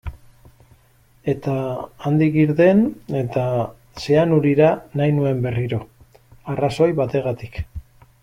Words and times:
Eta 1.33 1.57
handik 2.09 2.37
irten 2.43 2.81
eta 3.19 3.43
Zeanurira 4.05 4.71
nahi 5.01 5.15
nuen 5.19 5.45
berriro, 5.45 5.81
arrazoi 6.55 6.91
bategatik. 7.03 7.61